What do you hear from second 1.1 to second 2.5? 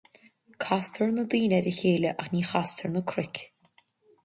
na daoine ar a chéile, ach ní